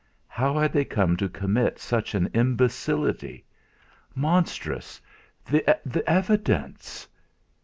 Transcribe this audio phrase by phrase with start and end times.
[0.27, 3.45] How had they come to commit such an imbecility?
[4.15, 4.99] Monstrous!
[5.45, 5.63] The
[6.09, 7.07] evidence